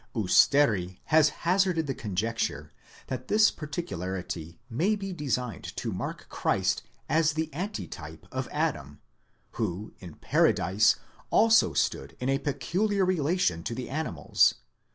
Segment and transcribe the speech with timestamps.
[0.15, 2.71] ° Usteri has hazarded the conjecture
[3.05, 8.99] that this particu larity may be designed to mark Christ as the antitype of Adam,
[9.51, 10.95] who, in Paradise,
[11.29, 14.55] also stood in a peculiar relation to the animals